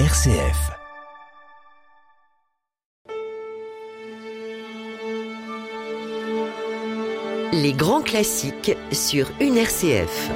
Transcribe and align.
RCF. 0.00 0.72
Les 7.52 7.72
grands 7.72 8.02
classiques 8.02 8.76
sur 8.90 9.30
une 9.40 9.56
RCF. 9.56 10.30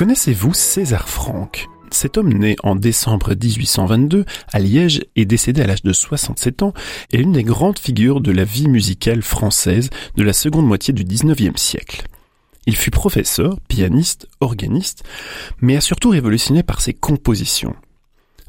Connaissez-vous 0.00 0.54
César 0.54 1.10
Franck? 1.10 1.68
Cet 1.90 2.16
homme 2.16 2.32
né 2.32 2.56
en 2.62 2.74
décembre 2.74 3.34
1822 3.34 4.24
à 4.50 4.58
Liège 4.58 5.02
et 5.14 5.26
décédé 5.26 5.60
à 5.60 5.66
l'âge 5.66 5.82
de 5.82 5.92
67 5.92 6.62
ans 6.62 6.72
est 7.12 7.18
l'une 7.18 7.32
des 7.32 7.44
grandes 7.44 7.78
figures 7.78 8.22
de 8.22 8.32
la 8.32 8.44
vie 8.44 8.68
musicale 8.68 9.20
française 9.20 9.90
de 10.16 10.22
la 10.22 10.32
seconde 10.32 10.66
moitié 10.66 10.94
du 10.94 11.04
19e 11.04 11.58
siècle. 11.58 12.04
Il 12.64 12.76
fut 12.76 12.90
professeur, 12.90 13.60
pianiste, 13.68 14.26
organiste, 14.40 15.04
mais 15.60 15.76
a 15.76 15.82
surtout 15.82 16.08
révolutionné 16.08 16.62
par 16.62 16.80
ses 16.80 16.94
compositions. 16.94 17.76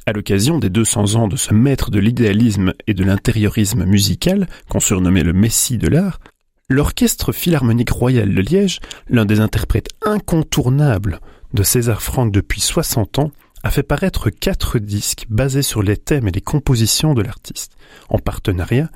À 0.06 0.14
l'occasion 0.14 0.58
des 0.58 0.70
200 0.70 1.16
ans 1.16 1.28
de 1.28 1.36
ce 1.36 1.54
maître 1.54 1.92
de 1.92 2.00
l'idéalisme 2.00 2.74
et 2.88 2.94
de 2.94 3.04
l'intériorisme 3.04 3.84
musical, 3.84 4.48
qu'on 4.70 4.80
surnommait 4.80 5.24
le 5.24 5.34
Messie 5.34 5.78
de 5.78 5.90
l'art, 5.90 6.22
l'Orchestre 6.70 7.34
Philharmonique 7.34 7.92
Royal 7.92 8.34
de 8.34 8.42
Liège, 8.42 8.80
l'un 9.10 9.26
des 9.26 9.42
interprètes 9.42 9.90
incontournables 10.06 11.20
de 11.54 11.64
César 11.64 12.02
Franck 12.02 12.32
depuis 12.32 12.62
60 12.62 13.20
ans, 13.20 13.32
a 13.64 13.72
fait 13.72 13.84
paraître 13.84 14.30
quatre 14.30 14.80
disques 14.80 15.26
basés 15.30 15.62
sur 15.62 15.84
les 15.84 15.98
thèmes 15.98 16.28
et 16.28 16.32
les 16.32 16.42
compositions 16.42 17.14
de 17.14 17.22
l'artiste, 17.22 17.74
en 18.10 18.18
partenariat 18.18 18.90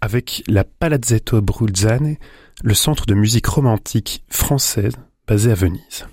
avec 0.00 0.42
la 0.48 0.64
Palazzetto 0.64 1.40
Bruzzane, 1.40 2.16
le 2.62 2.74
centre 2.74 3.06
de 3.06 3.14
musique 3.14 3.46
romantique 3.46 4.24
française 4.28 4.94
basé 5.26 5.50
à 5.50 5.54
Venise. 5.54 6.06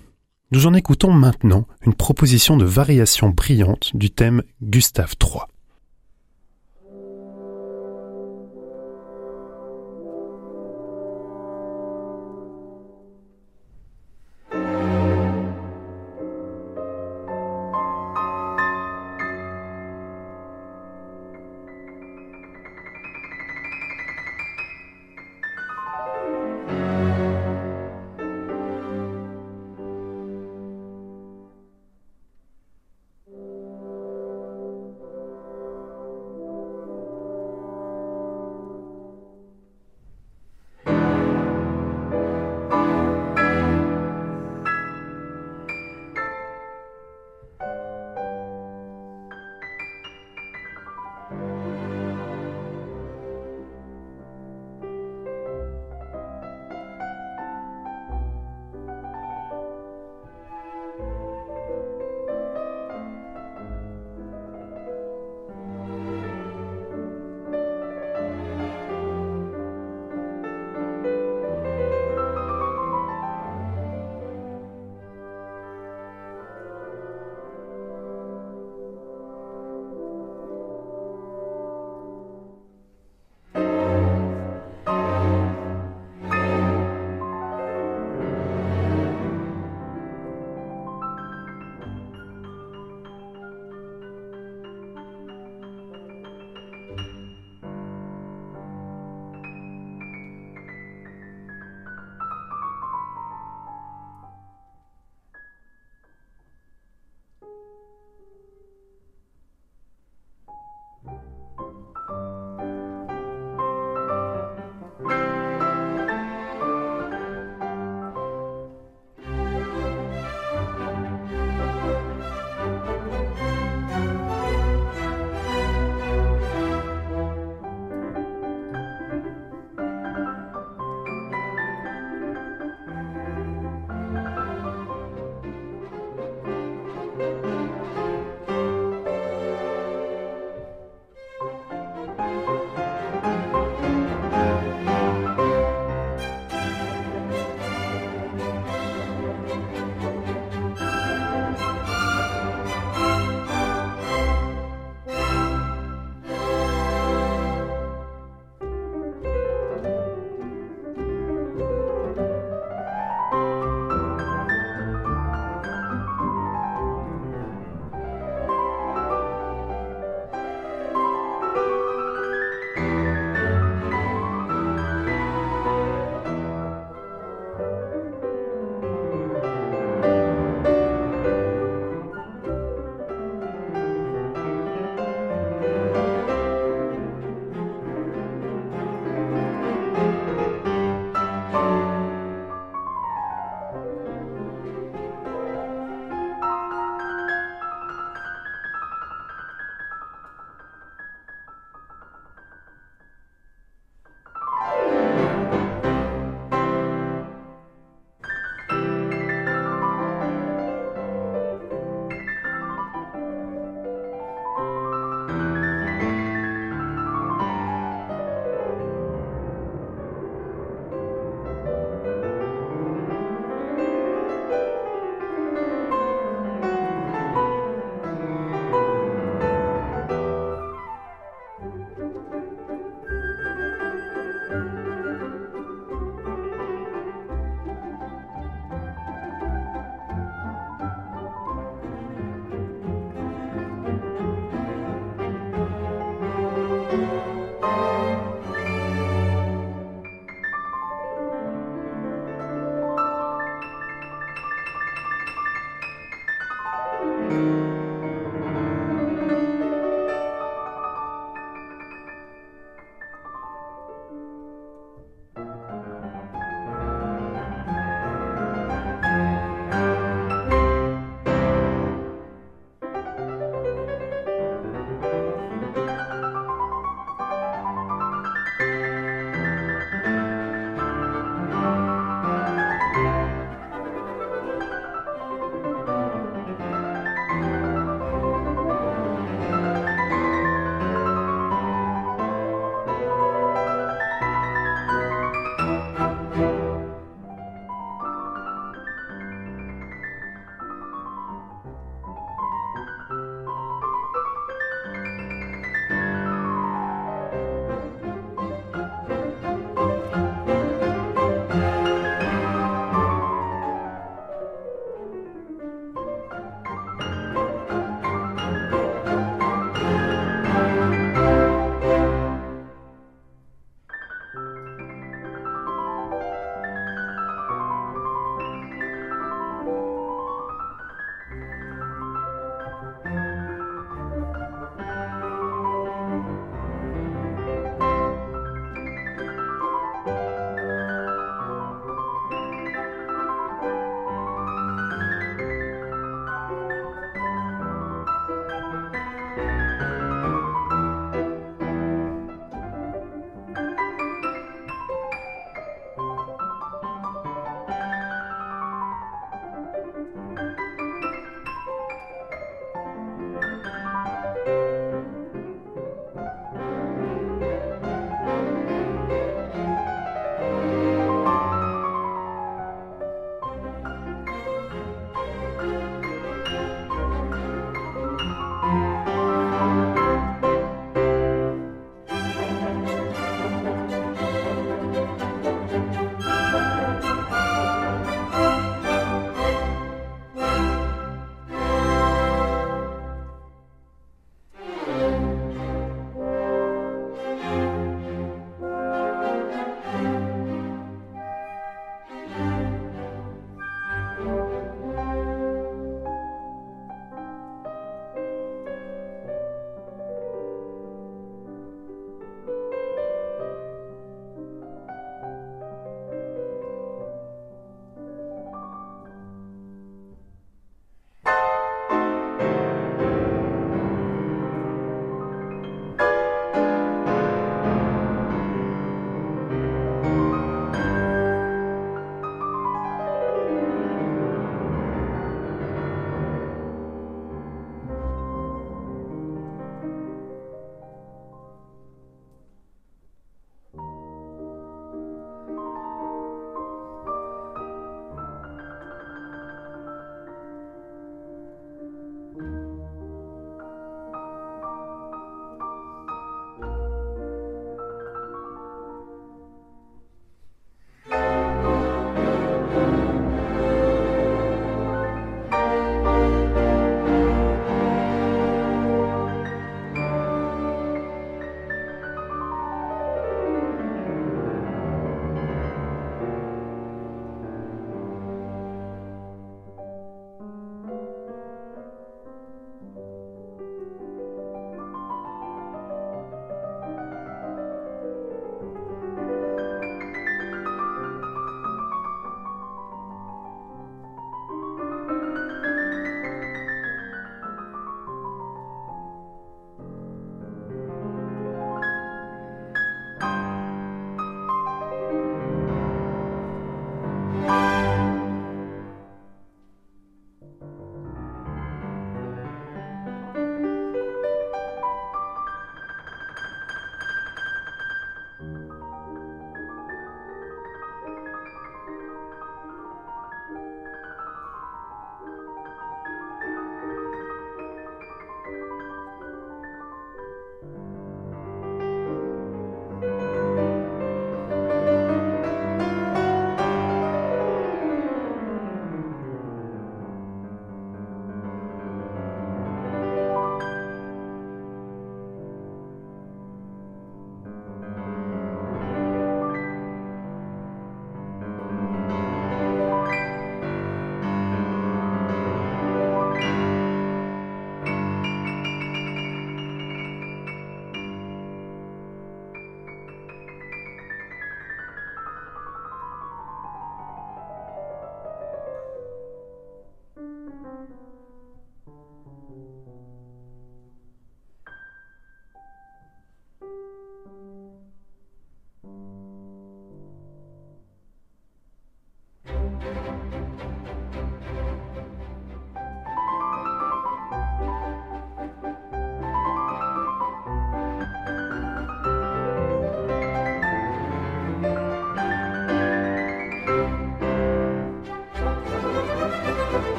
Nous 0.51 0.65
en 0.65 0.73
écoutons 0.73 1.11
maintenant 1.11 1.67
une 1.85 1.93
proposition 1.93 2.57
de 2.57 2.65
variation 2.65 3.29
brillante 3.29 3.91
du 3.95 4.09
thème 4.09 4.43
Gustave 4.61 5.13
III. 5.21 5.41